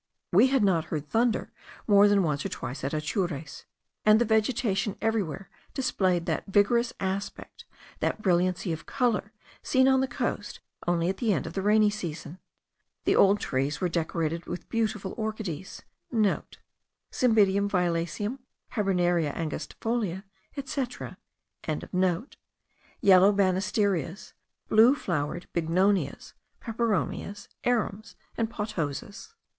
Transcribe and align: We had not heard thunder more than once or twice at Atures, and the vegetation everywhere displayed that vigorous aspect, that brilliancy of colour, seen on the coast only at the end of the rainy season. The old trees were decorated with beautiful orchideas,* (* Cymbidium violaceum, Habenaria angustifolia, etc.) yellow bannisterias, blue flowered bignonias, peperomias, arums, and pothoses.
We 0.31 0.47
had 0.47 0.63
not 0.63 0.85
heard 0.85 1.07
thunder 1.07 1.51
more 1.87 2.07
than 2.07 2.23
once 2.23 2.43
or 2.43 2.49
twice 2.49 2.83
at 2.83 2.91
Atures, 2.91 3.65
and 4.03 4.19
the 4.19 4.25
vegetation 4.25 4.95
everywhere 4.99 5.51
displayed 5.75 6.25
that 6.25 6.47
vigorous 6.47 6.91
aspect, 6.99 7.65
that 7.99 8.19
brilliancy 8.19 8.73
of 8.73 8.87
colour, 8.87 9.31
seen 9.61 9.87
on 9.87 9.99
the 10.01 10.07
coast 10.07 10.59
only 10.87 11.07
at 11.07 11.17
the 11.17 11.31
end 11.31 11.45
of 11.45 11.53
the 11.53 11.61
rainy 11.61 11.91
season. 11.91 12.39
The 13.03 13.15
old 13.15 13.39
trees 13.39 13.79
were 13.79 13.89
decorated 13.89 14.47
with 14.47 14.67
beautiful 14.69 15.13
orchideas,* 15.17 15.83
(* 15.95 16.11
Cymbidium 17.11 17.69
violaceum, 17.69 18.39
Habenaria 18.71 19.35
angustifolia, 19.35 20.23
etc.) 20.57 21.19
yellow 21.67 23.31
bannisterias, 23.31 24.33
blue 24.67 24.95
flowered 24.95 25.45
bignonias, 25.53 26.33
peperomias, 26.59 27.47
arums, 27.63 28.15
and 28.35 28.49
pothoses. 28.49 29.35